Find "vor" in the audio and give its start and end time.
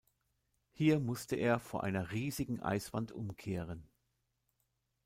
1.59-1.83